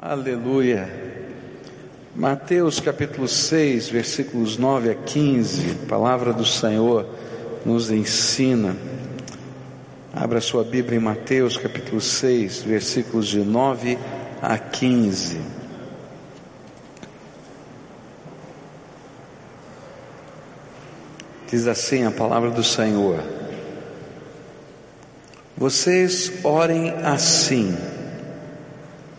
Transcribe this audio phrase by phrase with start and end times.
[0.00, 0.88] Aleluia.
[2.14, 7.04] Mateus capítulo 6, versículos 9 a 15, a palavra do Senhor
[7.66, 8.76] nos ensina.
[10.14, 13.98] Abra sua Bíblia em Mateus capítulo 6, versículos de 9
[14.40, 15.40] a 15.
[21.50, 23.18] Diz assim a palavra do Senhor:
[25.56, 27.76] Vocês orem assim,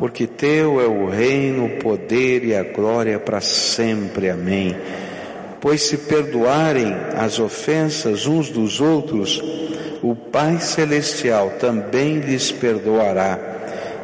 [0.00, 4.30] porque teu é o reino, o poder e a glória para sempre.
[4.30, 4.74] Amém.
[5.60, 9.42] Pois se perdoarem as ofensas uns dos outros,
[10.02, 13.38] o Pai Celestial também lhes perdoará.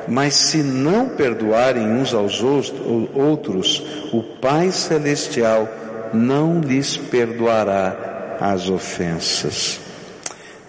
[0.06, 5.66] Mas se não perdoarem uns aos outros, o Pai Celestial
[6.12, 9.80] não lhes perdoará as ofensas.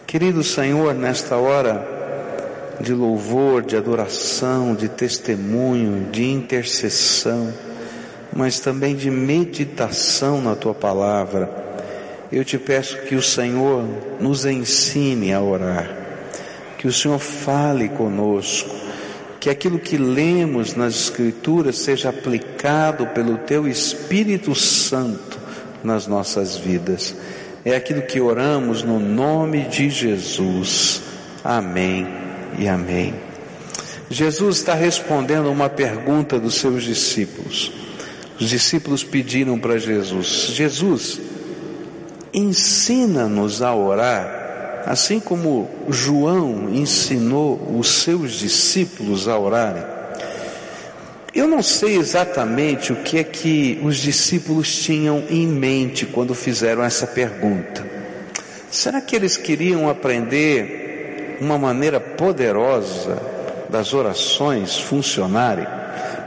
[0.07, 1.96] Querido Senhor, nesta hora,
[2.79, 7.53] de louvor, de adoração, de testemunho, de intercessão,
[8.33, 11.49] mas também de meditação na tua palavra.
[12.31, 13.85] Eu te peço que o Senhor
[14.19, 15.89] nos ensine a orar,
[16.77, 18.75] que o Senhor fale conosco,
[19.39, 25.39] que aquilo que lemos nas Escrituras seja aplicado pelo teu Espírito Santo
[25.83, 27.15] nas nossas vidas.
[27.63, 31.01] É aquilo que oramos no nome de Jesus.
[31.43, 32.26] Amém
[32.57, 33.13] e amém.
[34.09, 37.71] Jesus está respondendo uma pergunta dos seus discípulos.
[38.39, 41.19] Os discípulos pediram para Jesus: Jesus,
[42.33, 49.83] ensina-nos a orar, assim como João ensinou os seus discípulos a orarem.
[51.35, 56.83] Eu não sei exatamente o que é que os discípulos tinham em mente quando fizeram
[56.83, 57.85] essa pergunta.
[58.71, 60.86] Será que eles queriam aprender
[61.39, 63.17] uma maneira poderosa
[63.69, 65.67] das orações funcionarem,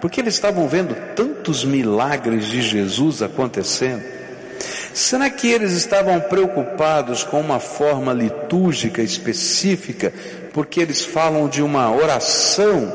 [0.00, 4.02] porque eles estavam vendo tantos milagres de Jesus acontecendo.
[4.92, 10.12] Será que eles estavam preocupados com uma forma litúrgica específica,
[10.52, 12.92] porque eles falam de uma oração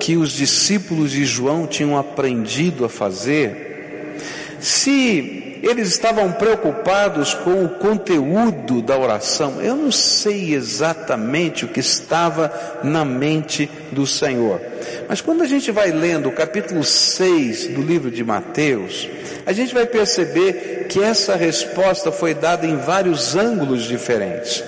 [0.00, 4.18] que os discípulos de João tinham aprendido a fazer?
[4.60, 9.60] Se eles estavam preocupados com o conteúdo da oração.
[9.60, 14.60] Eu não sei exatamente o que estava na mente do Senhor.
[15.08, 19.08] Mas quando a gente vai lendo o capítulo 6 do livro de Mateus,
[19.46, 24.62] a gente vai perceber que essa resposta foi dada em vários ângulos diferentes.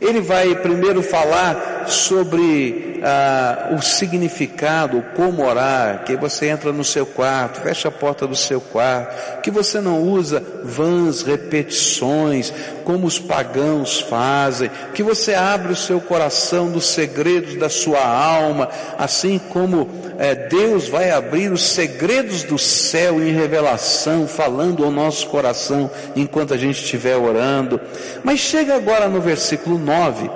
[0.00, 7.06] Ele vai primeiro falar sobre ah, o significado, como orar, que você entra no seu
[7.06, 12.52] quarto, fecha a porta do seu quarto, que você não usa vãs repetições,
[12.84, 18.68] como os pagãos fazem, que você abre o seu coração dos segredos da sua alma,
[18.98, 25.26] assim como é, Deus vai abrir os segredos do céu em revelação, falando ao nosso
[25.26, 27.80] coração enquanto a gente estiver orando.
[28.22, 30.30] Mas chega agora no versículo 9,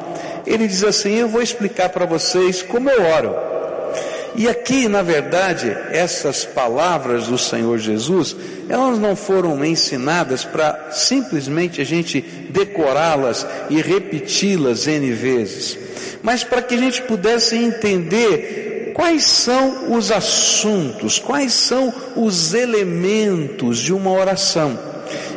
[0.47, 3.49] ele diz assim: Eu vou explicar para vocês como eu oro.
[4.35, 8.37] E aqui, na verdade, essas palavras do Senhor Jesus,
[8.69, 15.77] elas não foram ensinadas para simplesmente a gente decorá-las e repeti-las N vezes,
[16.23, 18.68] mas para que a gente pudesse entender
[18.99, 24.77] quais são os assuntos, quais são os elementos de uma oração.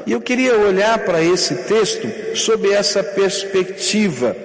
[0.04, 4.36] E eu queria olhar para esse texto sob essa perspectiva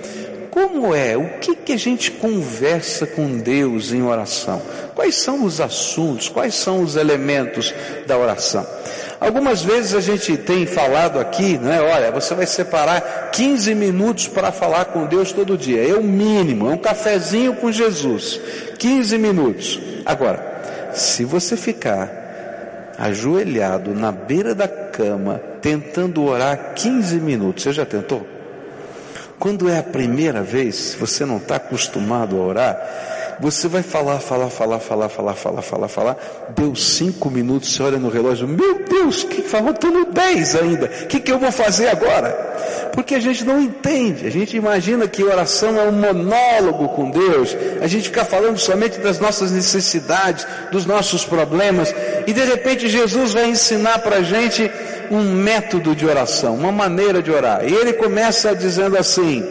[0.57, 1.15] como é?
[1.19, 4.63] O que, que a gente conversa com Deus em oração?
[4.95, 6.31] Quais são os assuntos?
[6.31, 7.75] Quais são os elementos
[8.07, 8.67] da oração?
[9.19, 11.81] Algumas vezes a gente tem falado aqui, né?
[11.81, 15.89] Olha, você vai separar 15 minutos para falar com Deus todo dia.
[15.89, 18.41] É o mínimo, é um cafezinho com Jesus.
[18.79, 19.81] 15 minutos.
[20.05, 27.85] Agora, se você ficar ajoelhado na beira da cama, tentando orar 15 minutos, você já
[27.87, 28.27] tentou?
[29.39, 34.49] Quando é a primeira vez, você não está acostumado a orar, Você vai falar, falar,
[34.49, 36.17] falar, falar, falar, falar, falar, falar.
[36.57, 40.87] Deu cinco minutos, você olha no relógio, meu Deus, que faltando dez ainda.
[40.87, 42.31] O que, que eu vou fazer agora?
[42.95, 44.27] Porque a gente não entende.
[44.27, 47.55] A gente imagina que oração é um monólogo com Deus.
[47.83, 51.95] A gente fica falando somente das nossas necessidades, dos nossos problemas.
[52.27, 54.71] E de repente Jesus vai ensinar para a gente
[55.11, 57.69] um método de oração, uma maneira de orar.
[57.69, 59.47] E ele começa dizendo assim: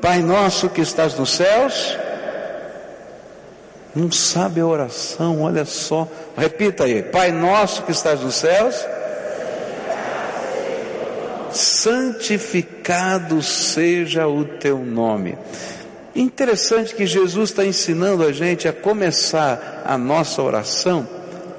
[0.00, 2.07] Pai nosso que estás nos céus
[3.94, 6.06] não sabe a oração, olha só.
[6.36, 8.86] Repita aí: Pai nosso que estás nos céus,
[11.52, 15.36] santificado seja o teu nome.
[16.14, 21.08] Interessante que Jesus está ensinando a gente a começar a nossa oração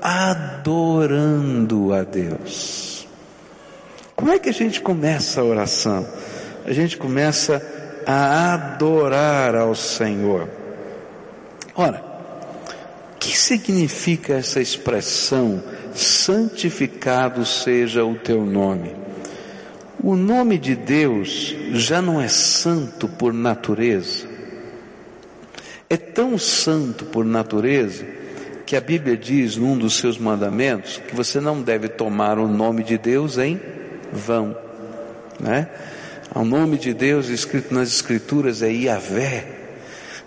[0.02, 3.08] adorando a Deus.
[4.16, 6.06] Como é que a gente começa a oração?
[6.66, 7.62] A gente começa
[8.06, 10.50] a adorar ao Senhor.
[11.76, 12.09] Ora,
[13.20, 15.62] que significa essa expressão,
[15.94, 18.96] santificado seja o teu nome?
[20.02, 24.28] O nome de Deus já não é santo por natureza.
[25.90, 28.06] É tão santo por natureza
[28.66, 32.84] que a Bíblia diz num dos seus mandamentos que você não deve tomar o nome
[32.84, 33.60] de Deus em
[34.14, 34.56] vão,
[35.40, 35.68] né?
[36.34, 39.48] O nome de Deus escrito nas Escrituras é Yahvé,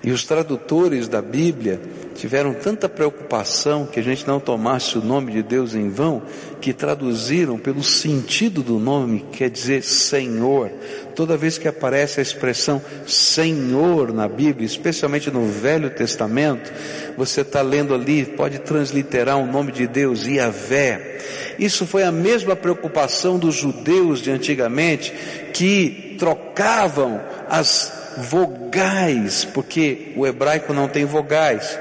[0.02, 1.80] e os tradutores da Bíblia
[2.14, 6.22] tiveram tanta preocupação que a gente não tomasse o nome de Deus em vão,
[6.60, 10.70] que traduziram pelo sentido do nome, quer dizer Senhor.
[11.16, 16.72] Toda vez que aparece a expressão Senhor na Bíblia, especialmente no Velho Testamento,
[17.16, 21.18] você está lendo ali, pode transliterar o nome de Deus, Yahvé.
[21.58, 25.12] Isso foi a mesma preocupação dos judeus de antigamente,
[25.52, 31.78] que trocavam as vogais, porque o hebraico não tem vogais.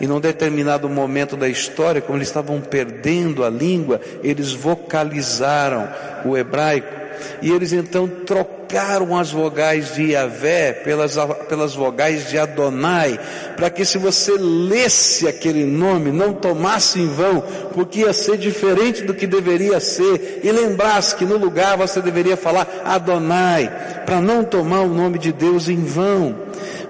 [0.00, 5.88] E num determinado momento da história, como eles estavam perdendo a língua, eles vocalizaram
[6.24, 6.99] o hebraico.
[7.42, 11.16] E eles então trocaram as vogais de Yahvé pelas,
[11.48, 13.18] pelas vogais de Adonai,
[13.56, 19.02] para que se você lesse aquele nome, não tomasse em vão, porque ia ser diferente
[19.02, 23.70] do que deveria ser, e lembrasse que no lugar você deveria falar Adonai,
[24.06, 26.36] para não tomar o nome de Deus em vão.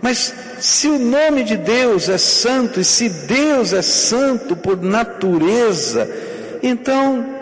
[0.03, 6.09] Mas se o nome de Deus é santo, e se Deus é santo por natureza,
[6.62, 7.40] então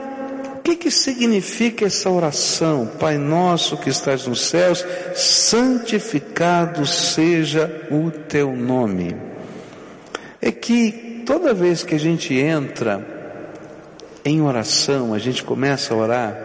[0.68, 2.86] que que significa essa oração?
[2.98, 4.84] Pai nosso que estás nos céus,
[5.14, 9.16] santificado seja o teu nome.
[10.42, 13.02] É que toda vez que a gente entra
[14.22, 16.38] em oração, a gente começa a orar,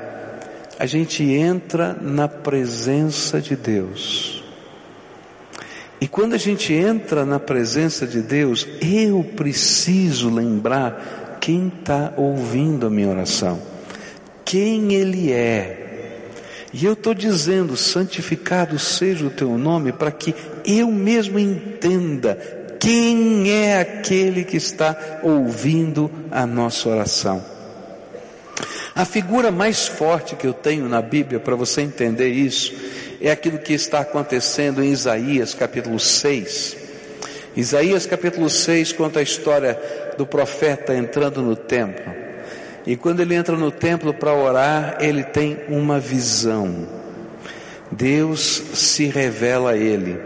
[0.79, 4.41] a gente entra na presença de Deus.
[5.99, 12.87] E quando a gente entra na presença de Deus, eu preciso lembrar quem está ouvindo
[12.87, 13.72] a minha oração
[14.53, 15.79] quem Ele é.
[16.71, 22.35] E eu estou dizendo, santificado seja o teu nome, para que eu mesmo entenda
[22.79, 27.43] quem é aquele que está ouvindo a nossa oração.
[28.93, 32.75] A figura mais forte que eu tenho na Bíblia para você entender isso
[33.19, 36.77] é aquilo que está acontecendo em Isaías capítulo 6.
[37.55, 39.79] Isaías capítulo 6 conta a história
[40.15, 42.22] do profeta entrando no templo.
[42.85, 46.87] E quando ele entra no templo para orar, ele tem uma visão.
[47.91, 48.39] Deus
[48.73, 50.19] se revela a ele.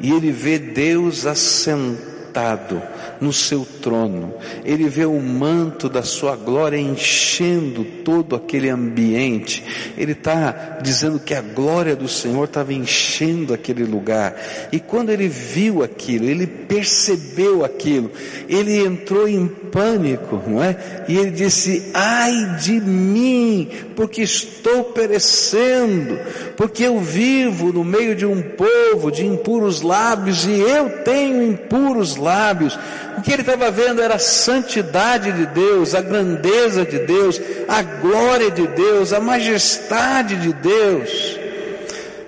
[0.00, 2.82] E ele vê Deus assentado
[3.20, 4.34] no seu trono.
[4.64, 9.64] Ele vê o manto da sua glória enchendo todo aquele ambiente.
[9.96, 14.36] Ele está dizendo que a glória do Senhor estava enchendo aquele lugar.
[14.72, 18.10] E quando ele viu aquilo, ele percebeu aquilo,
[18.48, 21.04] ele entrou em pânico, não é?
[21.08, 26.18] E ele disse: Ai de mim, porque estou perecendo,
[26.56, 32.16] porque eu vivo no meio de um povo de impuros lábios e eu tenho impuros
[32.16, 32.78] lábios.
[33.16, 37.82] O que ele estava vendo era a santidade de Deus, a grandeza de Deus, a
[37.82, 41.38] glória de Deus, a majestade de Deus.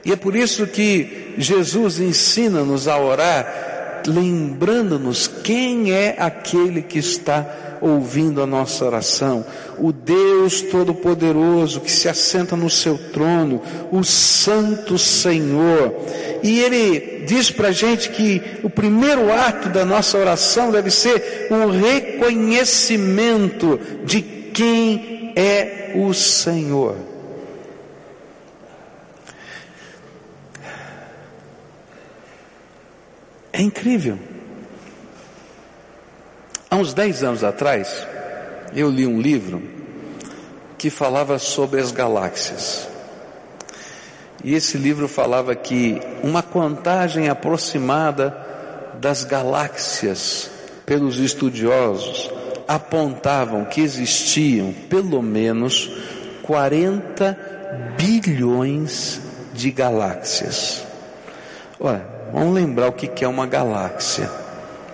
[0.05, 7.47] E é por isso que Jesus ensina-nos a orar, lembrando-nos quem é aquele que está
[7.81, 9.45] ouvindo a nossa oração,
[9.79, 15.95] o Deus Todo-Poderoso que se assenta no seu trono, o Santo Senhor.
[16.43, 21.49] E Ele diz para a gente que o primeiro ato da nossa oração deve ser
[21.51, 26.97] um reconhecimento de quem é o Senhor.
[33.53, 34.19] É incrível.
[36.71, 38.07] Há uns 10 anos atrás,
[38.75, 39.63] eu li um livro
[40.77, 42.98] que falava sobre as galáxias.
[44.45, 48.37] E esse livro falava que uma contagem aproximada
[49.01, 50.51] das galáxias
[50.87, 52.31] pelos estudiosos
[52.67, 55.91] apontavam que existiam pelo menos
[56.43, 57.39] 40
[57.97, 59.21] bilhões
[59.55, 60.85] de galáxias.
[61.81, 64.31] Olha, vamos lembrar o que é uma galáxia,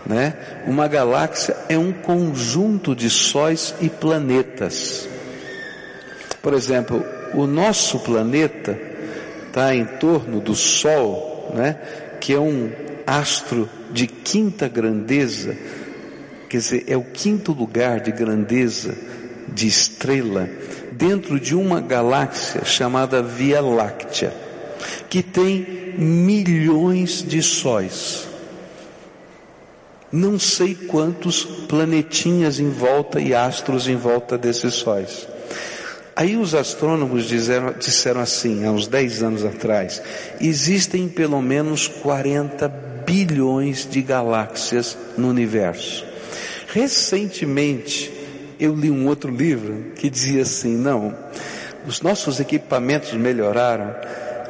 [0.06, 0.34] né?
[0.66, 5.08] Uma galáxia é um conjunto de sóis e planetas.
[6.42, 8.93] Por exemplo, o nosso planeta
[9.54, 11.78] está em torno do Sol, né?
[12.20, 12.72] Que é um
[13.06, 15.56] astro de quinta grandeza,
[16.50, 18.96] quer dizer, é o quinto lugar de grandeza
[19.46, 20.48] de estrela
[20.90, 24.34] dentro de uma galáxia chamada Via Láctea,
[25.08, 28.26] que tem milhões de sóis.
[30.10, 35.33] Não sei quantos planetinhas em volta e astros em volta desses sóis.
[36.16, 40.00] Aí os astrônomos disseram, disseram assim, há uns 10 anos atrás,
[40.40, 42.68] existem pelo menos 40
[43.04, 46.06] bilhões de galáxias no universo.
[46.72, 48.12] Recentemente,
[48.60, 51.16] eu li um outro livro que dizia assim: não,
[51.86, 53.94] os nossos equipamentos melhoraram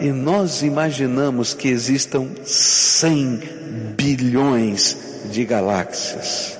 [0.00, 6.58] e nós imaginamos que existam 100 bilhões de galáxias.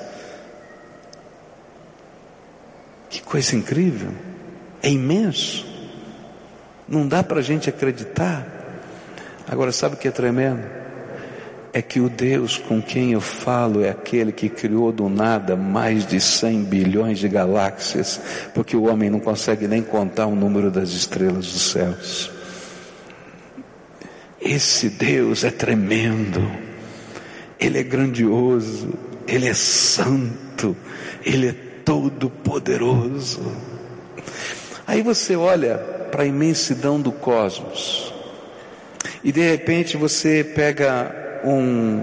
[3.11, 4.34] Que coisa incrível!
[4.85, 5.65] É imenso.
[6.87, 8.47] Não dá para a gente acreditar.
[9.49, 10.85] Agora, sabe o que é tremendo?
[11.75, 16.07] é que o Deus com quem eu falo é aquele que criou do nada mais
[16.07, 18.21] de 100 bilhões de galáxias,
[18.55, 22.31] porque o homem não consegue nem contar o número das estrelas dos céus.
[24.41, 26.49] Esse Deus é tremendo,
[27.59, 28.95] Ele é grandioso,
[29.27, 30.77] Ele é santo,
[31.27, 33.43] Ele é todo poderoso.
[34.87, 35.79] Aí você olha
[36.11, 38.13] para a imensidão do cosmos,
[39.23, 42.03] e de repente você pega um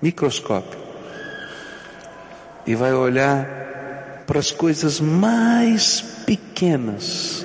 [0.00, 0.78] microscópio
[2.66, 7.44] e vai olhar para as coisas mais pequenas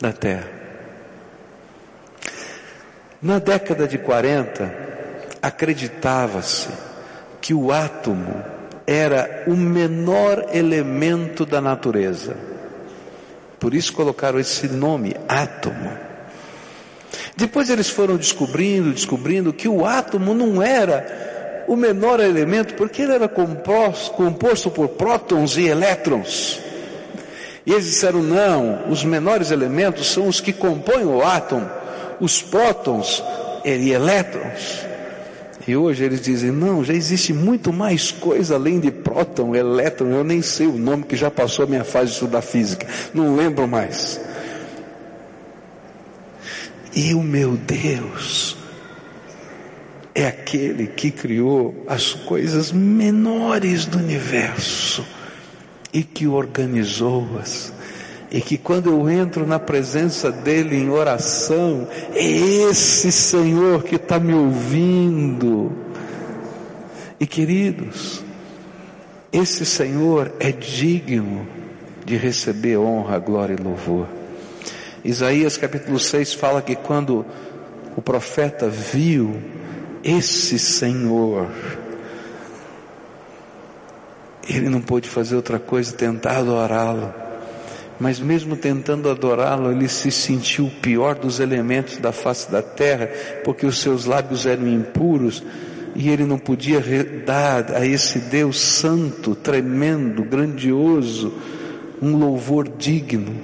[0.00, 0.48] da Terra.
[3.20, 4.72] Na década de 40,
[5.42, 6.68] acreditava-se
[7.40, 8.44] que o átomo
[8.86, 12.36] era o menor elemento da natureza.
[13.58, 15.90] Por isso colocaram esse nome, átomo.
[17.36, 23.12] Depois eles foram descobrindo, descobrindo que o átomo não era o menor elemento, porque ele
[23.12, 26.60] era composto, composto por prótons e elétrons.
[27.66, 31.70] E eles disseram: não, os menores elementos são os que compõem o átomo,
[32.20, 33.22] os prótons
[33.64, 34.87] e elétrons.
[35.68, 40.24] E hoje eles dizem: não, já existe muito mais coisa além de próton, elétron, eu
[40.24, 43.68] nem sei o nome que já passou a minha fase de estudar física, não lembro
[43.68, 44.18] mais.
[46.94, 48.56] E o meu Deus
[50.14, 55.06] é aquele que criou as coisas menores do universo
[55.92, 57.74] e que organizou-as.
[58.30, 64.18] E que quando eu entro na presença dEle em oração, é esse Senhor que está
[64.18, 65.72] me ouvindo.
[67.18, 68.22] E queridos,
[69.32, 71.46] esse Senhor é digno
[72.04, 74.06] de receber honra, glória e louvor.
[75.04, 77.24] Isaías capítulo 6 fala que quando
[77.96, 79.36] o profeta viu
[80.04, 81.48] esse Senhor,
[84.48, 87.27] ele não pôde fazer outra coisa, tentar adorá-lo.
[88.00, 93.10] Mas mesmo tentando adorá-lo, ele se sentiu o pior dos elementos da face da terra,
[93.44, 95.42] porque os seus lábios eram impuros,
[95.96, 96.80] e ele não podia
[97.26, 101.32] dar a esse Deus santo, tremendo, grandioso,
[102.00, 103.34] um louvor digno.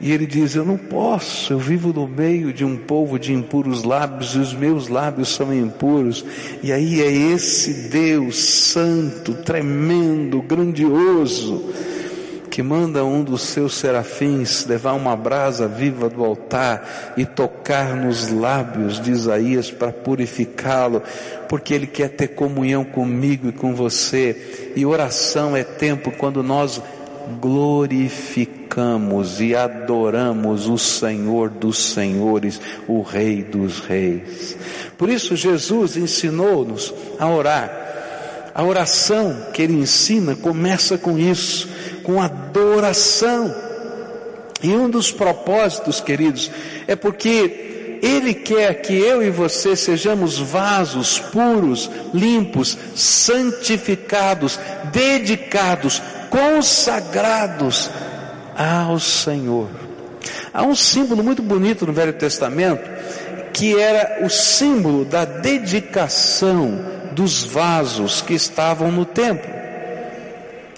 [0.00, 3.82] E ele diz: Eu não posso, eu vivo no meio de um povo de impuros
[3.82, 6.24] lábios e os meus lábios são impuros.
[6.62, 11.64] E aí é esse Deus santo, tremendo, grandioso,
[12.56, 18.30] que manda um dos seus serafins levar uma brasa viva do altar e tocar nos
[18.30, 21.02] lábios de Isaías para purificá-lo,
[21.50, 24.72] porque ele quer ter comunhão comigo e com você.
[24.74, 26.80] E oração é tempo quando nós
[27.42, 32.58] glorificamos e adoramos o Senhor dos Senhores,
[32.88, 34.56] o Rei dos Reis.
[34.96, 37.82] Por isso Jesus ensinou-nos a orar.
[38.54, 41.68] A oração que ele ensina começa com isso,
[42.06, 43.52] com adoração.
[44.62, 46.48] E um dos propósitos, queridos,
[46.86, 54.56] é porque Ele quer que eu e você sejamos vasos puros, limpos, santificados,
[54.92, 57.90] dedicados, consagrados
[58.56, 59.68] ao Senhor.
[60.54, 62.88] Há um símbolo muito bonito no Velho Testamento
[63.52, 66.78] que era o símbolo da dedicação
[67.12, 69.50] dos vasos que estavam no templo.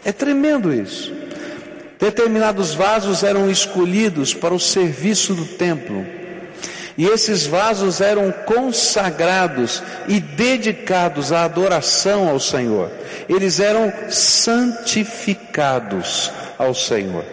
[0.04, 1.17] É tremendo isso.
[1.98, 6.06] Determinados vasos eram escolhidos para o serviço do templo.
[6.96, 12.90] E esses vasos eram consagrados e dedicados à adoração ao Senhor.
[13.28, 17.24] Eles eram santificados ao Senhor.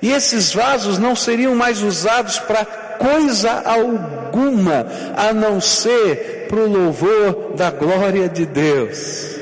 [0.00, 6.68] E esses vasos não seriam mais usados para coisa alguma, a não ser para o
[6.68, 9.41] louvor da glória de Deus.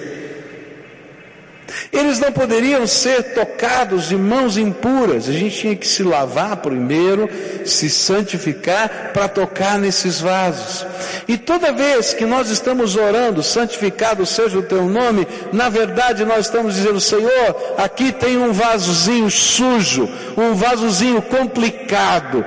[1.93, 5.29] Eles não poderiam ser tocados de mãos impuras.
[5.29, 7.29] A gente tinha que se lavar primeiro,
[7.65, 10.87] se santificar para tocar nesses vasos.
[11.29, 16.47] E toda vez que nós estamos orando, santificado seja o teu nome, na verdade nós
[16.47, 22.45] estamos dizendo, Senhor, aqui tem um vasozinho sujo, um vasozinho complicado,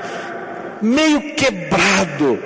[0.82, 2.40] meio quebrado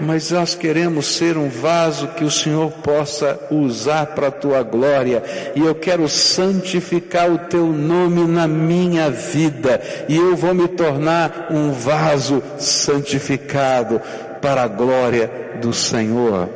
[0.00, 5.22] mas nós queremos ser um vaso que o Senhor possa usar para a tua glória,
[5.54, 11.48] e eu quero santificar o teu nome na minha vida, e eu vou me tornar
[11.50, 14.00] um vaso santificado
[14.40, 16.48] para a glória do Senhor.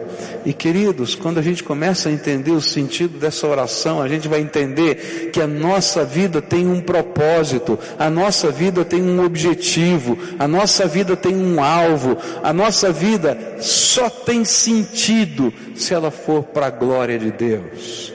[0.45, 4.41] E queridos, quando a gente começa a entender o sentido dessa oração, a gente vai
[4.41, 10.47] entender que a nossa vida tem um propósito, a nossa vida tem um objetivo, a
[10.47, 16.67] nossa vida tem um alvo, a nossa vida só tem sentido se ela for para
[16.67, 18.12] a glória de Deus.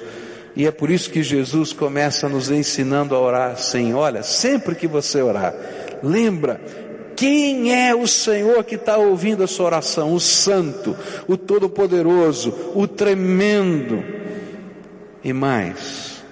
[0.55, 4.87] E é por isso que Jesus começa nos ensinando a orar assim: olha, sempre que
[4.87, 5.53] você orar,
[6.03, 6.59] lembra
[7.19, 10.13] quem é o Senhor que está ouvindo a sua oração?
[10.13, 10.95] O Santo,
[11.27, 14.01] o Todo-Poderoso, o Tremendo.
[15.21, 16.23] E mais,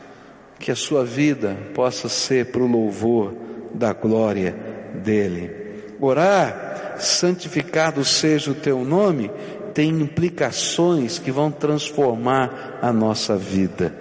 [0.58, 3.36] que a sua vida possa ser para o louvor
[3.74, 4.56] da glória
[5.04, 5.52] dEle.
[6.00, 9.30] Orar, santificado seja o teu nome,
[9.74, 13.94] tem implicações que vão transformar a nossa vida.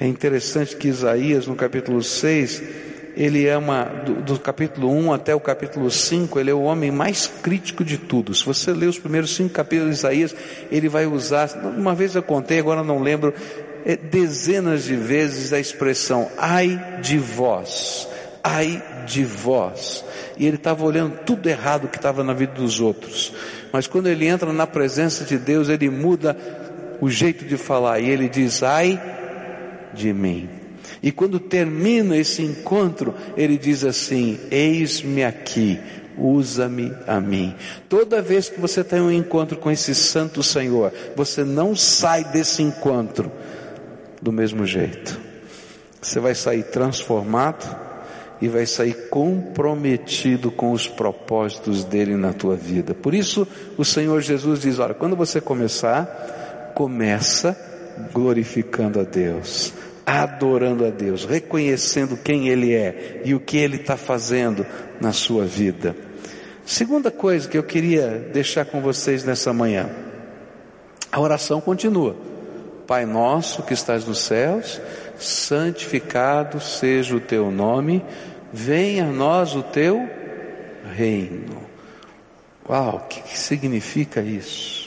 [0.00, 2.87] É interessante que Isaías, no capítulo 6,
[3.18, 6.92] ele é uma, do, do, capítulo 1 até o capítulo 5, ele é o homem
[6.92, 8.32] mais crítico de tudo.
[8.32, 10.36] Se você ler os primeiros cinco capítulos de Isaías,
[10.70, 13.34] ele vai usar, uma vez eu contei, agora não lembro,
[13.84, 18.08] é, dezenas de vezes a expressão, ai de vós,
[18.44, 20.04] ai de vós.
[20.36, 23.34] E ele estava olhando tudo errado que estava na vida dos outros.
[23.72, 26.36] Mas quando ele entra na presença de Deus, ele muda
[27.00, 29.00] o jeito de falar e ele diz, ai
[29.92, 30.57] de mim.
[31.02, 35.78] E quando termina esse encontro, ele diz assim: Eis-me aqui,
[36.16, 37.54] usa-me a mim.
[37.88, 42.62] Toda vez que você tem um encontro com esse Santo Senhor, você não sai desse
[42.62, 43.30] encontro
[44.20, 45.18] do mesmo jeito.
[46.00, 47.88] Você vai sair transformado
[48.40, 52.94] e vai sair comprometido com os propósitos dele na tua vida.
[52.94, 57.56] Por isso, o Senhor Jesus diz: olha, quando você começar, começa
[58.12, 59.72] glorificando a Deus
[60.08, 64.64] adorando a Deus, reconhecendo quem Ele é e o que Ele está fazendo
[64.98, 65.94] na sua vida.
[66.64, 69.90] Segunda coisa que eu queria deixar com vocês nessa manhã,
[71.12, 72.16] a oração continua.
[72.86, 74.80] Pai nosso que estás nos céus,
[75.18, 78.02] santificado seja o teu nome,
[78.50, 80.08] venha a nós o teu
[80.94, 81.66] reino.
[82.66, 84.77] Uau, o que, que significa isso?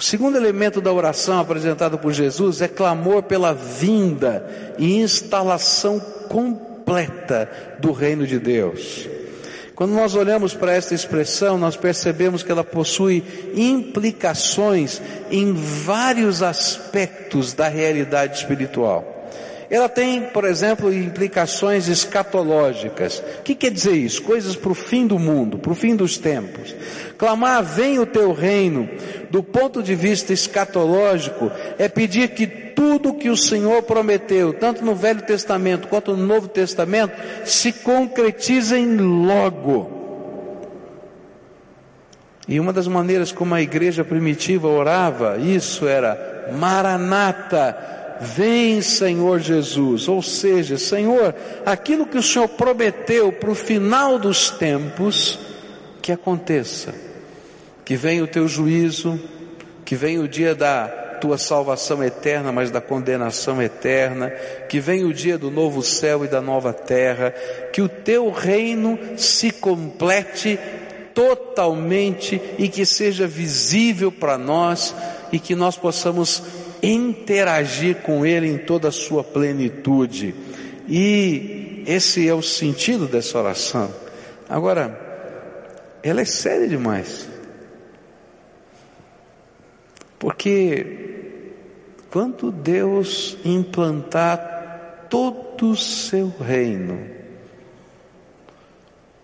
[0.00, 7.50] O segundo elemento da oração apresentado por Jesus é clamor pela vinda e instalação completa
[7.78, 9.06] do reino de Deus.
[9.74, 13.22] Quando nós olhamos para esta expressão, nós percebemos que ela possui
[13.54, 19.09] implicações em vários aspectos da realidade espiritual.
[19.70, 23.22] Ela tem, por exemplo, implicações escatológicas.
[23.38, 24.20] O que quer dizer isso?
[24.22, 26.74] Coisas para o fim do mundo, para o fim dos tempos.
[27.16, 28.88] Clamar, vem o teu reino,
[29.30, 34.96] do ponto de vista escatológico, é pedir que tudo que o Senhor prometeu, tanto no
[34.96, 40.00] Velho Testamento quanto no Novo Testamento, se concretizem logo.
[42.48, 50.06] E uma das maneiras como a igreja primitiva orava isso era Maranata, Vem, Senhor Jesus.
[50.08, 55.38] Ou seja, Senhor, aquilo que o Senhor prometeu para o final dos tempos,
[56.02, 56.94] que aconteça.
[57.84, 59.18] Que venha o teu juízo,
[59.84, 60.86] que venha o dia da
[61.20, 64.30] tua salvação eterna, mas da condenação eterna,
[64.68, 67.34] que venha o dia do novo céu e da nova terra,
[67.72, 70.58] que o teu reino se complete
[71.14, 74.94] totalmente e que seja visível para nós
[75.32, 76.42] e que nós possamos
[76.82, 80.34] interagir com Ele em toda a sua plenitude.
[80.88, 83.92] E esse é o sentido dessa oração.
[84.48, 85.08] Agora,
[86.02, 87.28] ela é séria demais.
[90.18, 91.54] Porque
[92.10, 97.00] quando Deus implantar todo o seu reino,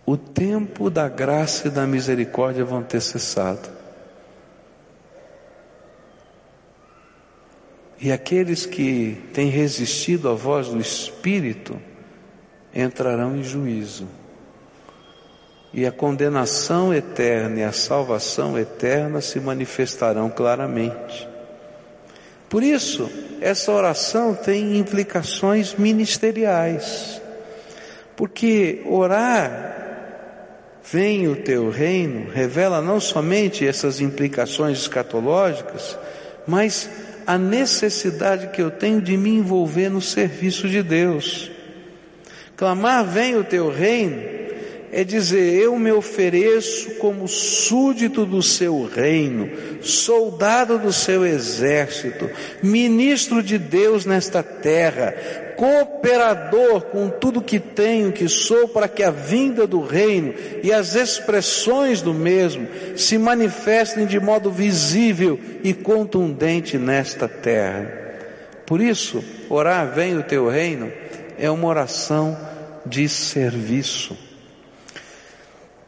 [0.07, 3.76] o tempo da graça e da misericórdia vão ter cessado.
[7.99, 11.81] E aqueles que têm resistido à voz do Espírito
[12.75, 14.07] entrarão em juízo.
[15.73, 21.29] E a condenação eterna e a salvação eterna se manifestarão claramente.
[22.49, 27.21] Por isso, essa oração tem implicações ministeriais.
[28.15, 29.77] Porque orar
[30.89, 35.99] Vem o teu reino, revela não somente essas implicações escatológicas,
[36.47, 36.89] mas
[37.27, 41.51] a necessidade que eu tenho de me envolver no serviço de Deus.
[42.57, 44.23] Clamar, vem o teu reino,
[44.92, 49.51] é dizer: Eu me ofereço como súdito do seu reino,
[49.83, 52.31] soldado do seu exército,
[52.62, 55.14] ministro de Deus nesta terra,
[55.57, 60.94] cooperador com tudo que tenho, que sou, para que a vinda do reino e as
[60.94, 68.05] expressões do mesmo se manifestem de modo visível e contundente nesta terra.
[68.66, 70.92] Por isso, orar, vem o teu reino,
[71.38, 72.37] é uma oração
[72.85, 74.26] de serviço.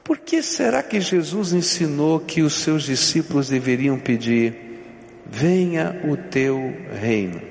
[0.09, 4.81] Por que será que Jesus ensinou que os seus discípulos deveriam pedir:
[5.27, 7.43] venha o teu reino?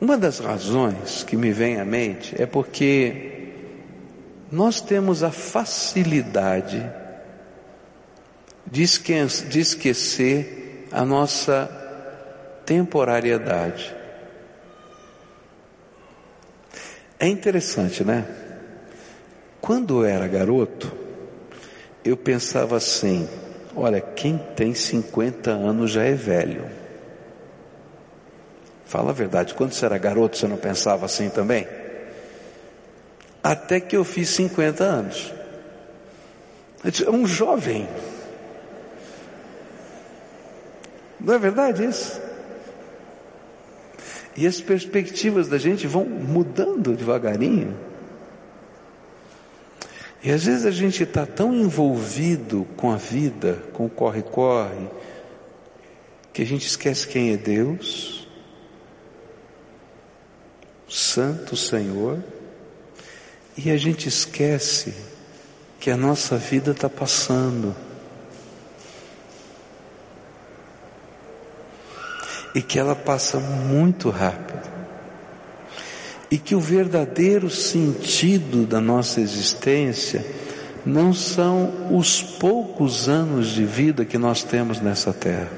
[0.00, 3.50] Uma das razões que me vem à mente é porque
[4.50, 6.90] nós temos a facilidade
[8.64, 8.80] de
[9.60, 11.70] esquecer a nossa
[12.64, 13.94] temporariedade.
[17.20, 18.37] É interessante, né?
[19.60, 20.92] Quando eu era garoto,
[22.04, 23.28] eu pensava assim:
[23.74, 26.64] olha, quem tem 50 anos já é velho.
[28.84, 31.68] Fala a verdade, quando você era garoto, você não pensava assim também?
[33.42, 35.32] Até que eu fiz 50 anos.
[36.84, 37.88] Eu é um jovem.
[41.20, 42.20] Não é verdade isso?
[44.36, 47.76] E as perspectivas da gente vão mudando devagarinho.
[50.22, 54.88] E às vezes a gente está tão envolvido com a vida, com o corre-corre,
[56.32, 58.28] que a gente esquece quem é Deus,
[60.88, 62.22] Santo Senhor,
[63.56, 64.94] e a gente esquece
[65.78, 67.74] que a nossa vida está passando.
[72.54, 74.57] E que ela passa muito rápido
[76.30, 80.24] e que o verdadeiro sentido da nossa existência
[80.84, 85.50] não são os poucos anos de vida que nós temos nessa terra.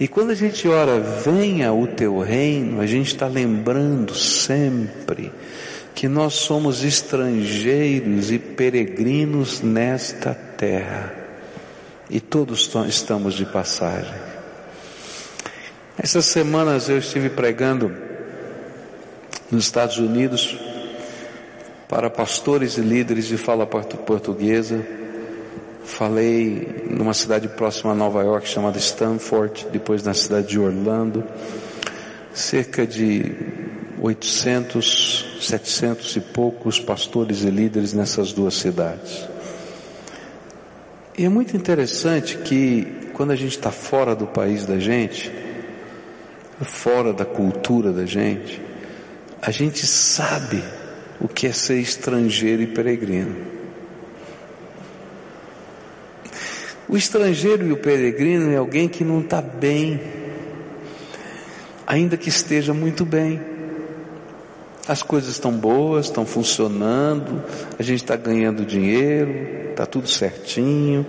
[0.00, 5.30] E quando a gente ora, venha o teu reino, a gente está lembrando sempre
[5.94, 11.14] que nós somos estrangeiros e peregrinos nesta terra.
[12.10, 14.31] E todos estamos de passagem.
[16.02, 17.94] Essas semanas eu estive pregando
[19.48, 20.58] nos Estados Unidos
[21.88, 24.84] para pastores e líderes de fala portuguesa.
[25.84, 31.22] Falei numa cidade próxima a Nova York chamada Stanford, depois na cidade de Orlando.
[32.34, 33.32] Cerca de
[34.00, 39.28] 800, 700 e poucos pastores e líderes nessas duas cidades.
[41.16, 45.41] E é muito interessante que quando a gente está fora do país da gente,
[46.64, 48.60] fora da cultura da gente,
[49.40, 50.62] a gente sabe
[51.20, 53.36] o que é ser estrangeiro e peregrino.
[56.88, 60.00] O estrangeiro e o peregrino é alguém que não está bem,
[61.86, 63.40] ainda que esteja muito bem.
[64.86, 67.42] As coisas estão boas, estão funcionando,
[67.78, 71.06] a gente está ganhando dinheiro, está tudo certinho,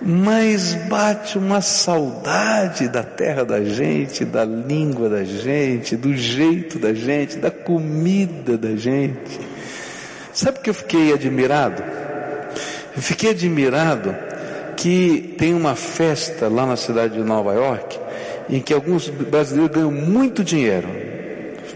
[0.00, 6.94] mas bate uma saudade da terra da gente, da língua da gente, do jeito da
[6.94, 9.40] gente, da comida da gente.
[10.32, 11.82] Sabe que eu fiquei admirado?
[12.96, 14.14] Eu fiquei admirado
[14.76, 17.98] que tem uma festa lá na cidade de Nova York
[18.48, 20.88] em que alguns brasileiros ganham muito dinheiro.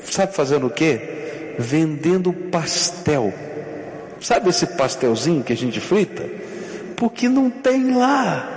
[0.05, 1.13] Sabe fazendo o quê?
[1.59, 3.33] vendendo pastel.
[4.21, 6.25] Sabe esse pastelzinho que a gente frita?
[7.03, 8.49] Porque não tem lá.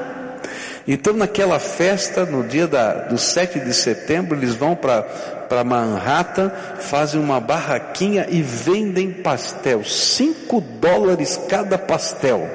[0.88, 7.20] Então, naquela festa, no dia da, do 7 de setembro, eles vão para Manhattan, fazem
[7.20, 9.84] uma barraquinha e vendem pastel.
[9.84, 12.48] 5 dólares cada pastel.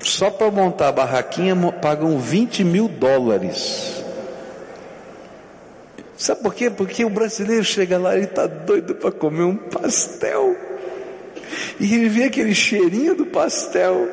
[0.00, 3.95] Só para montar a barraquinha pagam 20 mil dólares.
[6.16, 6.70] Sabe por quê?
[6.70, 10.56] Porque o brasileiro chega lá e está doido para comer um pastel.
[11.78, 14.08] E ele vê aquele cheirinho do pastel.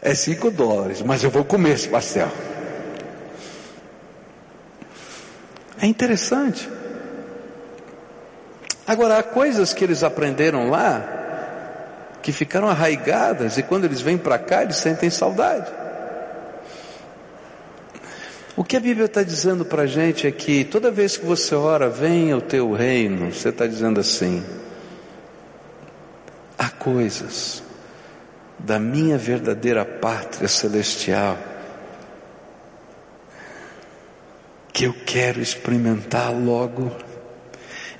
[0.00, 2.30] É cinco dólares, mas eu vou comer esse pastel.
[5.80, 6.68] É interessante.
[8.86, 11.22] Agora, há coisas que eles aprenderam lá
[12.22, 15.70] que ficaram arraigadas e quando eles vêm para cá eles sentem saudade.
[18.56, 21.56] O que a Bíblia está dizendo para a gente é que toda vez que você
[21.56, 24.44] ora, venha o teu reino, você está dizendo assim:
[26.56, 27.64] há coisas
[28.56, 31.36] da minha verdadeira pátria celestial
[34.72, 36.92] que eu quero experimentar logo.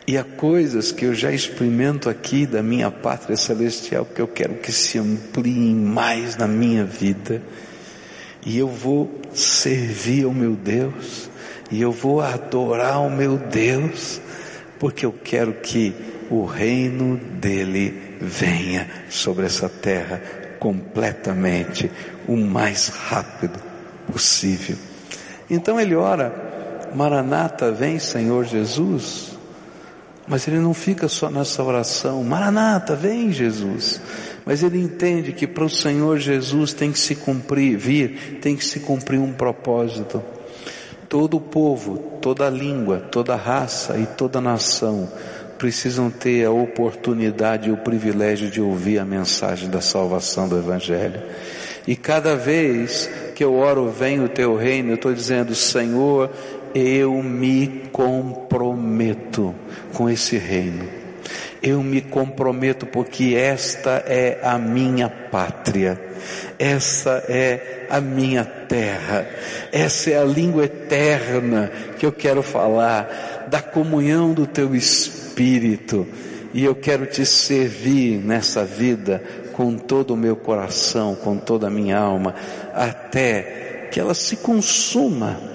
[0.06, 4.54] E há coisas que eu já experimento aqui da minha pátria celestial que eu quero
[4.56, 7.40] que se ampliem mais na minha vida.
[8.44, 11.30] E eu vou servir ao meu Deus,
[11.70, 14.20] e eu vou adorar o meu Deus,
[14.78, 15.94] porque eu quero que
[16.30, 20.20] o reino dele venha sobre essa terra
[20.59, 21.90] completamente
[22.26, 23.59] o mais rápido
[24.11, 24.76] possível.
[25.48, 29.33] Então ele ora, Maranata, vem Senhor Jesus.
[30.26, 34.00] Mas ele não fica só nessa oração, Maranata, vem Jesus.
[34.44, 38.64] Mas ele entende que para o Senhor Jesus tem que se cumprir, vir, tem que
[38.64, 40.22] se cumprir um propósito.
[41.09, 45.09] Todo povo, toda língua, toda raça e toda nação
[45.59, 51.22] precisam ter a oportunidade e o privilégio de ouvir a mensagem da salvação do Evangelho.
[51.87, 56.30] E cada vez que eu oro, vem o teu reino, eu estou dizendo, Senhor,
[56.74, 59.54] eu me comprometo
[59.92, 61.03] com esse reino.
[61.66, 65.98] Eu me comprometo porque esta é a minha pátria,
[66.59, 69.27] essa é a minha terra,
[69.72, 76.07] essa é a língua eterna que eu quero falar, da comunhão do teu Espírito,
[76.53, 79.24] e eu quero te servir nessa vida
[79.55, 82.35] com todo o meu coração, com toda a minha alma,
[82.74, 85.53] até que ela se consuma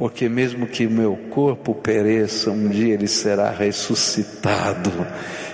[0.00, 4.90] porque mesmo que meu corpo pereça, um dia ele será ressuscitado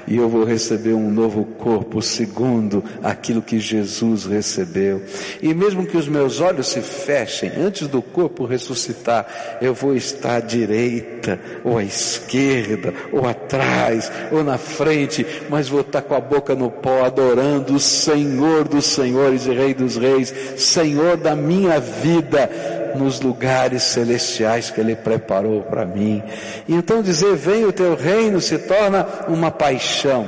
[0.07, 5.03] e eu vou receber um novo corpo segundo aquilo que Jesus recebeu.
[5.43, 10.37] E mesmo que os meus olhos se fechem antes do corpo ressuscitar, eu vou estar
[10.37, 16.21] à direita, ou à esquerda, ou atrás, ou na frente, mas vou estar com a
[16.21, 21.81] boca no pó adorando o Senhor dos senhores e Rei dos reis, Senhor da minha
[21.81, 26.23] vida nos lugares celestiais que Ele preparou para mim.
[26.67, 30.27] E então dizer, vem o teu reino se torna uma paixão.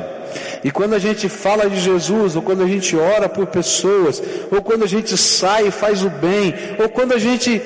[0.63, 4.63] E quando a gente fala de Jesus, ou quando a gente ora por pessoas, ou
[4.63, 7.61] quando a gente sai e faz o bem, ou quando a gente,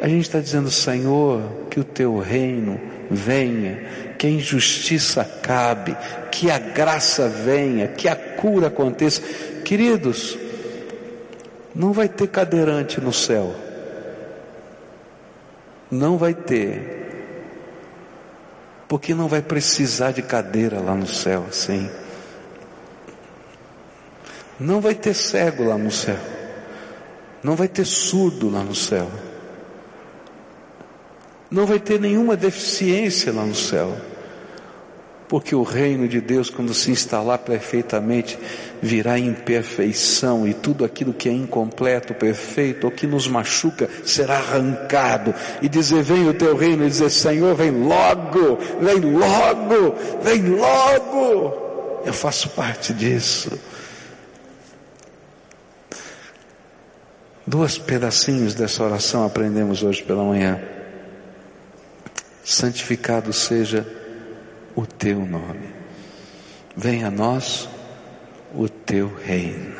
[0.00, 3.84] a gente está dizendo, Senhor, que o teu reino venha,
[4.18, 5.96] que a injustiça acabe,
[6.30, 9.22] que a graça venha, que a cura aconteça.
[9.64, 10.38] Queridos,
[11.74, 13.54] não vai ter cadeirante no céu.
[15.90, 17.02] Não vai ter.
[18.88, 21.90] Porque não vai precisar de cadeira lá no céu, sim.
[24.58, 26.18] Não vai ter cego lá no céu.
[27.42, 29.10] Não vai ter surdo lá no céu.
[31.50, 33.96] Não vai ter nenhuma deficiência lá no céu.
[35.28, 38.38] Porque o reino de Deus, quando se instalar perfeitamente,
[38.80, 44.36] virá em perfeição e tudo aquilo que é incompleto, perfeito, ou que nos machuca, será
[44.36, 45.34] arrancado.
[45.62, 52.02] E dizer, vem o teu reino, e dizer, Senhor, vem logo, vem logo, vem logo.
[52.04, 53.58] Eu faço parte disso.
[57.46, 60.60] Dois pedacinhos dessa oração aprendemos hoje pela manhã.
[62.42, 64.03] Santificado seja
[64.74, 65.68] o teu nome.
[66.76, 67.68] Venha a nós
[68.54, 69.74] o teu reino.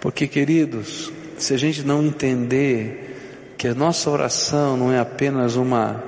[0.00, 6.02] Porque, queridos, se a gente não entender que a nossa oração não é apenas uma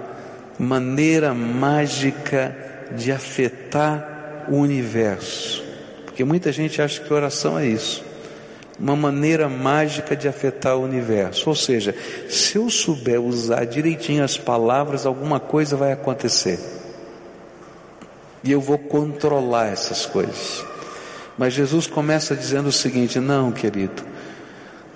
[0.59, 2.57] maneira mágica
[2.97, 5.63] de afetar o universo,
[6.05, 8.05] porque muita gente acha que oração é isso.
[8.79, 11.49] uma maneira mágica de afetar o universo.
[11.49, 11.95] Ou seja,
[12.29, 16.78] se eu souber usar direitinho as palavras, alguma coisa vai acontecer.
[18.43, 20.65] E eu vou controlar essas coisas.
[21.37, 24.03] Mas Jesus começa dizendo o seguinte: não, querido,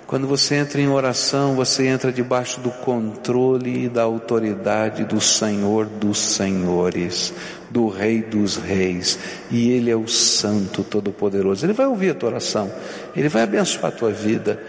[0.05, 5.85] quando você entra em oração, você entra debaixo do controle e da autoridade do Senhor
[5.85, 7.33] dos Senhores,
[7.69, 9.17] do Rei dos Reis,
[9.49, 11.65] e Ele é o Santo Todo-Poderoso.
[11.65, 12.71] Ele vai ouvir a tua oração,
[13.15, 14.61] Ele vai abençoar a tua vida,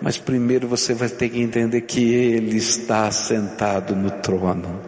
[0.00, 4.80] mas primeiro você vai ter que entender que Ele está sentado no trono.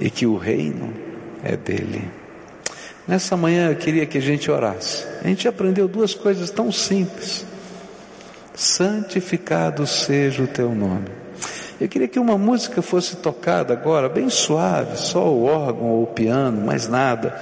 [0.00, 1.07] E que o reino
[1.44, 2.08] é dele.
[3.06, 5.06] Nessa manhã eu queria que a gente orasse.
[5.22, 7.46] A gente aprendeu duas coisas tão simples
[8.58, 11.06] santificado seja o teu nome.
[11.80, 16.06] Eu queria que uma música fosse tocada agora, bem suave, só o órgão ou o
[16.08, 17.38] piano, mais nada.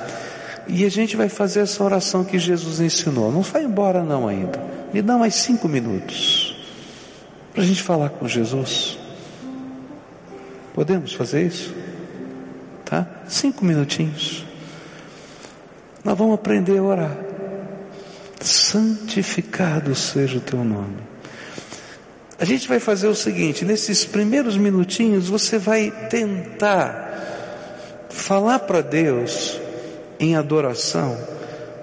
[0.69, 3.33] E a gente vai fazer essa oração que Jesus ensinou.
[3.33, 4.63] Não vai embora não ainda.
[4.93, 6.55] Me dá mais cinco minutos
[7.55, 8.99] para a gente falar com Jesus.
[10.75, 11.75] Podemos fazer isso?
[12.87, 13.07] Tá?
[13.29, 14.47] Cinco minutinhos.
[16.03, 17.27] Nós vamos aprender a orar
[18.47, 20.97] santificado seja o teu nome.
[22.39, 27.05] A gente vai fazer o seguinte: nesses primeiros minutinhos, você vai tentar
[28.11, 29.61] falar para Deus
[30.19, 31.17] em adoração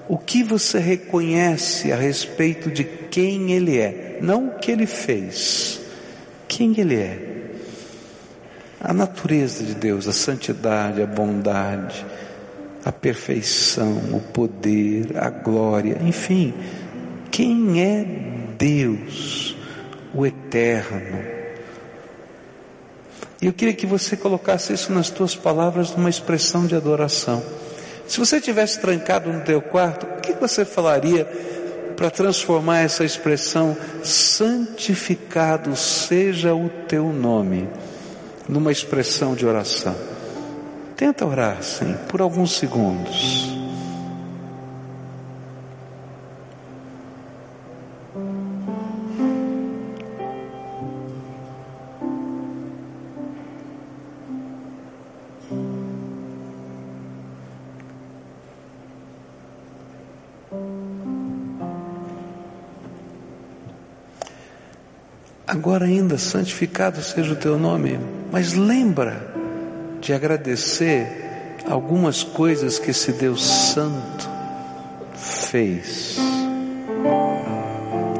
[0.08, 5.80] o que você reconhece a respeito de quem Ele é, não o que Ele fez,
[6.48, 7.33] quem Ele é.
[8.84, 12.06] A natureza de Deus, a santidade, a bondade,
[12.84, 16.54] a perfeição, o poder, a glória, enfim,
[17.32, 18.06] quem é
[18.58, 19.56] Deus,
[20.14, 21.24] o eterno.
[23.42, 27.42] E eu queria que você colocasse isso nas tuas palavras numa expressão de adoração.
[28.06, 31.24] Se você tivesse trancado no teu quarto, o que você falaria
[31.96, 37.70] para transformar essa expressão santificado seja o teu nome
[38.48, 39.96] numa expressão de oração?
[40.96, 43.63] Tenta orar assim, por alguns segundos.
[65.64, 67.98] Agora ainda santificado seja o teu nome,
[68.30, 69.34] mas lembra
[70.02, 74.30] de agradecer algumas coisas que esse Deus Santo
[75.16, 76.18] fez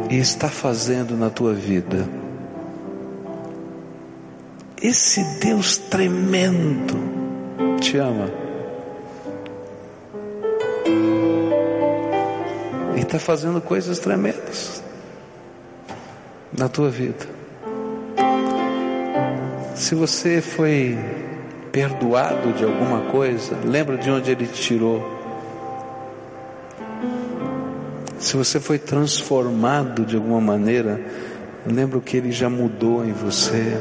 [0.10, 2.08] e está fazendo na tua vida.
[4.82, 6.96] Esse Deus tremendo
[7.82, 8.32] te ama.
[12.96, 14.82] E está fazendo coisas tremendas
[16.58, 17.26] na tua vida.
[19.76, 20.98] Se você foi
[21.72, 25.04] perdoado de alguma coisa, lembra de onde Ele te tirou.
[28.20, 31.02] Se você foi transformado de alguma maneira,
[31.66, 33.78] lembra o que Ele já mudou em você.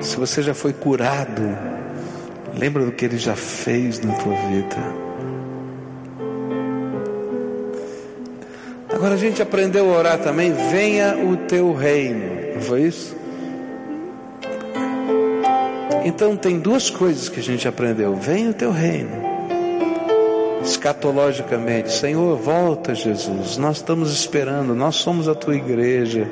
[0.00, 1.42] Se você já foi curado,
[2.58, 4.99] lembra do que Ele já fez na tua vida.
[9.00, 13.16] Agora a gente aprendeu a orar também, venha o teu reino, não foi isso?
[16.04, 18.14] Então tem duas coisas que a gente aprendeu.
[18.14, 19.10] Vem o teu reino.
[20.62, 23.56] Escatologicamente, Senhor, volta Jesus.
[23.56, 26.28] Nós estamos esperando, nós somos a tua igreja.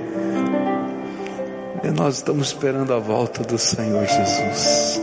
[1.82, 5.00] E nós estamos esperando a volta do Senhor Jesus.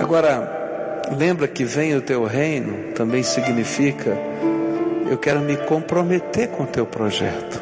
[0.00, 0.51] Agora,
[1.14, 4.16] lembra que vem o teu reino também significa
[5.10, 7.60] eu quero me comprometer com o teu projeto.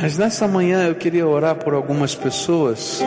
[0.00, 3.02] Mas nessa manhã eu queria orar por algumas pessoas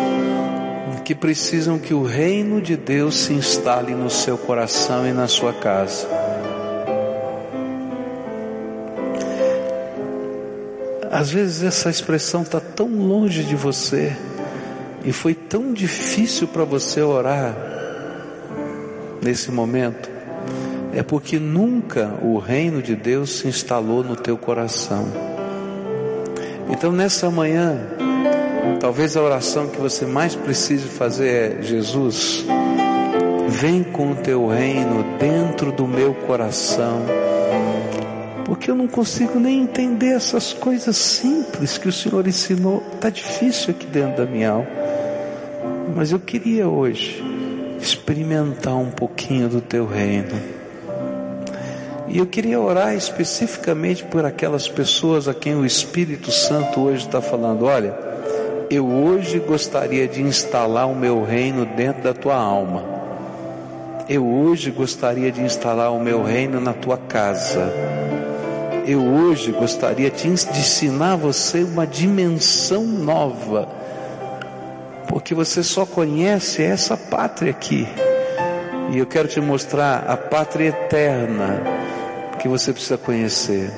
[1.06, 5.54] que precisam que o reino de Deus se instale no seu coração e na sua
[5.54, 6.06] casa.
[11.10, 14.14] Às vezes essa expressão está tão longe de você
[15.08, 17.56] e foi tão difícil para você orar
[19.24, 20.10] nesse momento,
[20.94, 25.08] é porque nunca o reino de Deus se instalou no teu coração.
[26.70, 27.80] Então nessa manhã,
[28.82, 32.46] talvez a oração que você mais precise fazer é: Jesus,
[33.48, 37.06] vem com o teu reino dentro do meu coração,
[38.44, 43.70] porque eu não consigo nem entender essas coisas simples que o Senhor ensinou, está difícil
[43.70, 44.87] aqui dentro da minha alma.
[45.98, 47.24] Mas eu queria hoje
[47.82, 50.40] experimentar um pouquinho do teu reino.
[52.08, 57.20] E eu queria orar especificamente por aquelas pessoas a quem o Espírito Santo hoje está
[57.20, 57.98] falando: olha,
[58.70, 62.86] eu hoje gostaria de instalar o meu reino dentro da tua alma.
[64.08, 67.74] Eu hoje gostaria de instalar o meu reino na tua casa.
[68.86, 73.77] Eu hoje gostaria de ensinar você uma dimensão nova,
[75.08, 77.88] porque você só conhece essa pátria aqui.
[78.92, 81.62] E eu quero te mostrar a pátria eterna
[82.40, 83.72] que você precisa conhecer.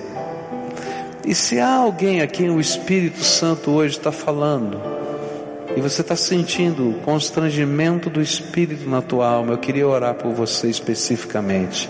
[1.25, 4.81] E se há alguém a quem o Espírito Santo hoje está falando,
[5.75, 10.33] e você está sentindo o constrangimento do Espírito na tua alma, eu queria orar por
[10.33, 11.89] você especificamente.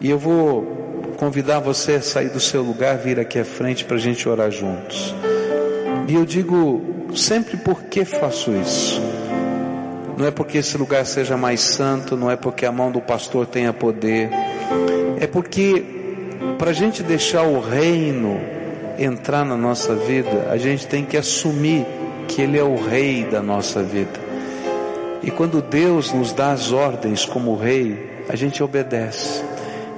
[0.00, 3.96] E eu vou convidar você a sair do seu lugar, vir aqui à frente para
[3.96, 5.14] a gente orar juntos.
[6.08, 9.00] E eu digo sempre por que faço isso.
[10.16, 13.46] Não é porque esse lugar seja mais santo, não é porque a mão do pastor
[13.46, 14.30] tenha poder,
[15.20, 15.84] é porque
[16.58, 18.40] para a gente deixar o reino
[18.98, 21.86] entrar na nossa vida, a gente tem que assumir
[22.28, 24.18] que Ele é o rei da nossa vida.
[25.22, 29.42] E quando Deus nos dá as ordens como rei, a gente obedece.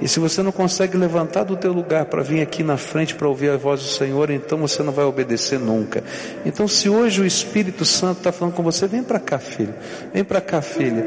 [0.01, 3.27] E se você não consegue levantar do teu lugar para vir aqui na frente para
[3.27, 6.03] ouvir a voz do Senhor, então você não vai obedecer nunca.
[6.45, 9.73] Então, se hoje o Espírito Santo está falando com você, vem para cá, filho.
[10.13, 11.05] Vem para cá, filha.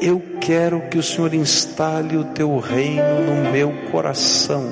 [0.00, 4.70] Eu quero que o Senhor instale o teu reino no meu coração.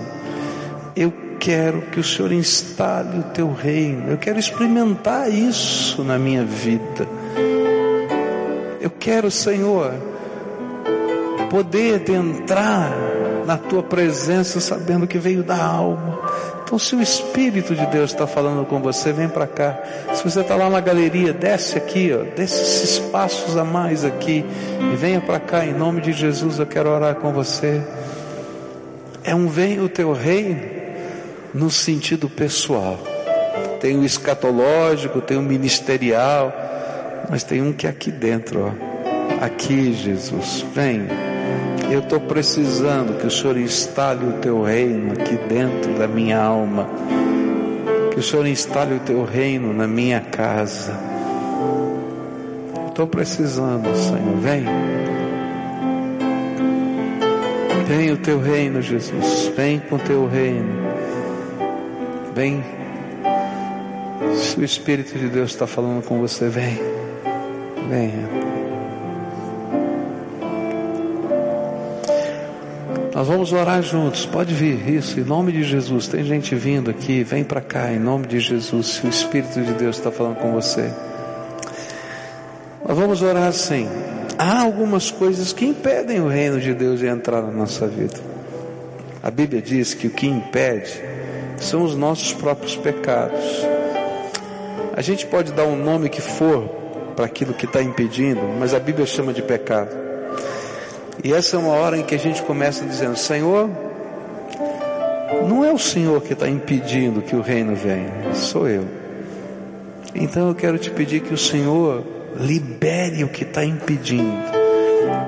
[0.95, 4.11] Eu quero que o Senhor instale o teu reino.
[4.11, 7.09] Eu quero experimentar isso na minha vida.
[8.83, 9.95] Eu quero, Senhor,
[11.49, 12.93] poder entrar
[13.45, 16.21] na tua presença sabendo que veio da alma.
[16.65, 19.79] Então, se o Espírito de Deus está falando com você, vem para cá.
[20.15, 24.45] Se você está lá na galeria, desce aqui, ó, desce esses passos a mais aqui
[24.91, 26.59] e venha para cá em nome de Jesus.
[26.59, 27.83] Eu quero orar com você.
[29.23, 30.61] É um vem o teu reino
[31.53, 32.99] no sentido pessoal.
[33.81, 36.53] Tem o escatológico, tem o ministerial,
[37.29, 39.45] mas tem um que é aqui dentro, ó.
[39.45, 41.32] Aqui, Jesus, vem.
[41.93, 46.89] Eu estou precisando que o Senhor instale o teu reino aqui dentro da minha alma.
[48.11, 50.99] Que o Senhor instale o teu reino na minha casa.
[52.89, 54.37] Estou precisando, Senhor.
[54.41, 54.65] Vem.
[57.87, 59.53] Vem o teu reino, Jesus.
[59.55, 60.73] Vem com o teu reino.
[62.35, 62.65] Vem.
[64.35, 66.79] Se o Espírito de Deus está falando com você, vem.
[67.91, 68.42] Venha.
[73.23, 74.27] Nós vamos orar juntos.
[74.27, 76.09] Pode vir, isso, em nome de Jesus.
[76.09, 78.95] Tem gente vindo aqui, vem para cá, em nome de Jesus.
[78.95, 80.93] Se o Espírito de Deus está falando com você.
[82.85, 83.89] Nós vamos orar assim.
[84.37, 88.19] Há algumas coisas que impedem o reino de Deus de entrar na nossa vida.
[89.23, 91.01] A Bíblia diz que o que impede
[91.59, 93.39] são os nossos próprios pecados.
[94.97, 96.65] A gente pode dar um nome que for
[97.15, 100.03] para aquilo que está impedindo, mas a Bíblia chama de pecado.
[101.25, 103.71] E essa é uma hora em que a gente começa dizendo: Senhor,
[105.49, 108.85] não é o Senhor que está impedindo que o reino venha, sou eu.
[110.15, 112.05] Então eu quero te pedir que o Senhor
[112.39, 114.63] libere o que está impedindo.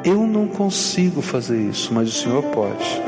[0.05, 3.03] Eu não consigo fazer isso, mas o Senhor pode.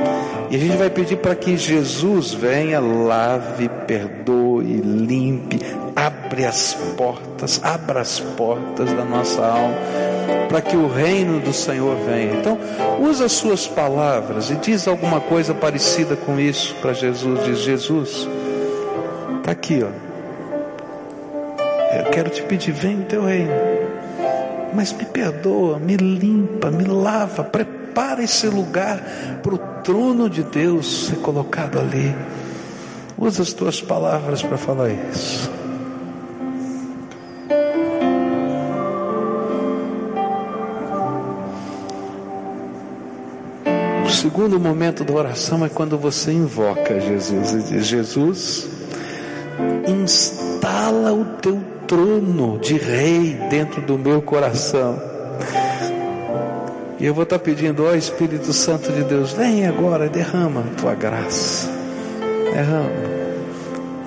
[0.50, 5.60] E a gente vai pedir para que Jesus venha, lave, perdoe, limpe,
[5.94, 9.74] abre as portas, abra as portas da nossa alma,
[10.48, 12.34] para que o reino do Senhor venha.
[12.34, 12.58] Então,
[13.00, 17.44] usa as suas palavras e diz alguma coisa parecida com isso para Jesus.
[17.44, 18.28] Diz: Jesus,
[19.38, 20.06] está aqui, ó.
[21.96, 23.52] Eu quero te pedir, vem o teu reino,
[24.74, 29.00] mas me perdoa, me limpa, me lava, prepara esse lugar
[29.42, 32.14] para o trono de Deus ser colocado ali.
[33.16, 35.55] Usa as tuas palavras para falar isso.
[44.26, 48.68] Segundo momento da oração é quando você invoca Jesus e diz: Jesus,
[49.86, 55.00] instala o teu trono de rei dentro do meu coração.
[56.98, 60.94] E eu vou estar pedindo, ó Espírito Santo de Deus, vem agora, derrama a tua
[60.96, 61.70] graça.
[62.52, 62.90] Derrama.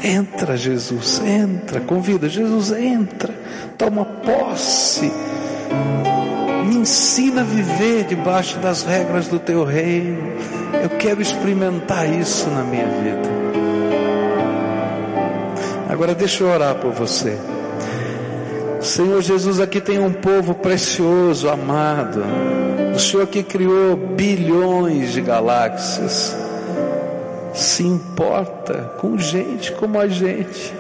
[0.04, 3.34] Entra, Jesus, entra, convida, Jesus, entra,
[3.78, 5.14] toma posse
[6.80, 10.34] ensina a viver debaixo das regras do teu reino.
[10.82, 13.30] Eu quero experimentar isso na minha vida.
[15.90, 17.38] Agora deixa eu orar por você.
[18.80, 22.24] Senhor Jesus, aqui tem um povo precioso, amado.
[22.96, 26.36] O Senhor que criou bilhões de galáxias,
[27.54, 30.74] se importa com gente como a gente.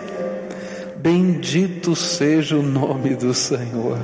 [0.95, 3.97] Bendito seja o nome do Senhor.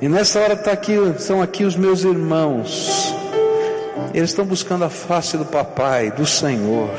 [0.00, 3.14] E nessa hora tá aqui, estão aqui os meus irmãos.
[4.12, 6.90] Eles estão buscando a face do papai, do Senhor.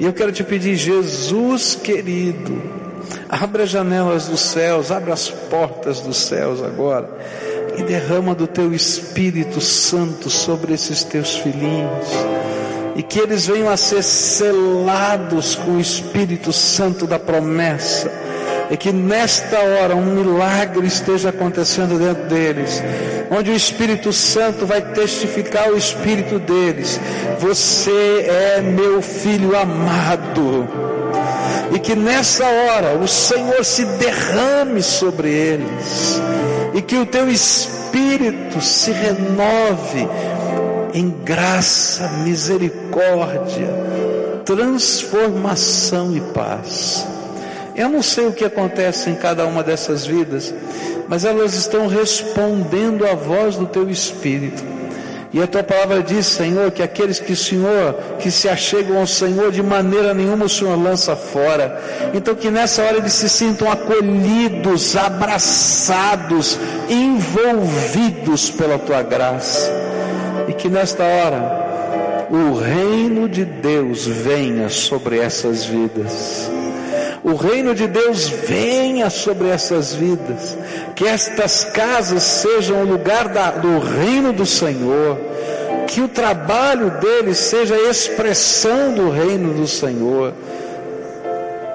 [0.00, 2.60] E eu quero te pedir, Jesus querido,
[3.28, 7.08] abre as janelas dos céus, abre as portas dos céus agora
[7.78, 12.08] e derrama do teu Espírito Santo sobre esses teus filhinhos
[12.96, 18.10] e que eles venham a ser selados com o Espírito Santo da promessa
[18.72, 22.82] e que nesta hora um milagre esteja acontecendo dentro deles,
[23.30, 26.98] onde o Espírito Santo vai testificar o Espírito deles:
[27.38, 30.66] Você é meu filho amado.
[31.70, 36.18] E que nessa hora o Senhor se derrame sobre eles,
[36.72, 40.08] e que o teu Espírito se renove
[40.94, 43.68] em graça, misericórdia,
[44.46, 47.06] transformação e paz.
[47.74, 50.54] Eu não sei o que acontece em cada uma dessas vidas,
[51.08, 54.62] mas elas estão respondendo à voz do teu Espírito.
[55.32, 59.50] E a tua palavra diz, Senhor, que aqueles que Senhor, que se achegam ao Senhor,
[59.50, 61.80] de maneira nenhuma o Senhor lança fora.
[62.12, 66.58] Então que nessa hora eles se sintam acolhidos, abraçados,
[66.90, 69.72] envolvidos pela tua graça.
[70.48, 76.50] E que nesta hora o reino de Deus venha sobre essas vidas
[77.24, 80.58] o reino de Deus venha sobre essas vidas,
[80.94, 85.18] que estas casas sejam o lugar da, do reino do Senhor,
[85.86, 90.32] que o trabalho deles seja a expressão do reino do Senhor,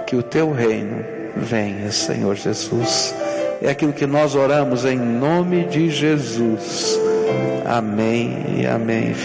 [0.06, 3.16] que o teu reino venha, Senhor Jesus.
[3.62, 7.00] É aquilo que nós oramos em nome de Jesus.
[7.66, 9.16] Amém e amém.